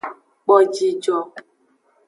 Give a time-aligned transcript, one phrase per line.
[0.43, 1.15] Kpo jijo.